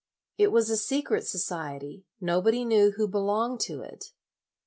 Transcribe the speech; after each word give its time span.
It 0.39 0.51
was 0.51 0.71
a 0.71 0.77
secret 0.77 1.27
society: 1.27 2.05
nobody 2.19 2.65
knew 2.65 2.89
who 2.89 3.07
be 3.07 3.19
longed 3.19 3.59
to 3.65 3.83
it. 3.83 4.11